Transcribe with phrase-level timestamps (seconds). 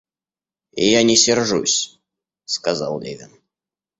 [0.97, 1.99] Я не сержусь,—
[2.45, 3.29] сказал Левин.